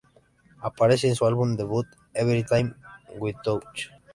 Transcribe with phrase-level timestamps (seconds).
[0.61, 2.73] Aparece en su álbum debut, "Everytime
[3.19, 3.91] We Touch".